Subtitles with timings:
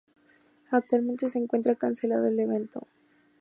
[0.71, 2.87] Actualmente se encuentra cancelado el evento.